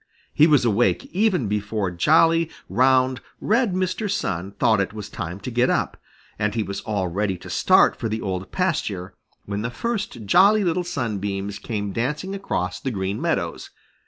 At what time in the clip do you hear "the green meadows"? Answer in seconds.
12.79-13.69